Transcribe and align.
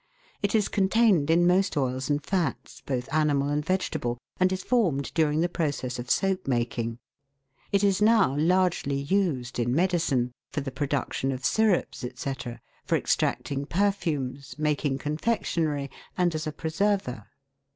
It 0.41 0.55
is 0.55 0.67
contained 0.67 1.29
in 1.29 1.45
most 1.45 1.77
oils 1.77 2.09
and 2.09 2.25
fats, 2.25 2.81
both 2.87 3.07
animal 3.13 3.49
and 3.49 3.63
vegetable, 3.63 4.17
and 4.39 4.51
is 4.51 4.63
formed 4.63 5.13
during 5.13 5.41
the 5.41 5.47
process 5.47 5.99
of 5.99 6.09
soap 6.09 6.47
making. 6.47 6.97
It 7.71 7.83
is 7.83 8.01
now 8.01 8.35
largely 8.35 8.95
used 8.99 9.59
in 9.59 9.75
medicine, 9.75 10.31
for 10.49 10.61
the 10.61 10.71
pro 10.71 10.87
duction 10.87 11.31
of 11.31 11.45
syrups, 11.45 12.03
&c., 12.15 12.33
for 12.83 12.95
extracting 12.95 13.67
perfumes, 13.67 14.57
making 14.57 14.97
confectionery, 14.97 15.91
and 16.17 16.33
as 16.33 16.47
a 16.47 16.51
preserver. 16.51 17.27